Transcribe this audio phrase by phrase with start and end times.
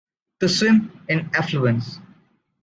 [0.39, 1.99] To swim in affluence.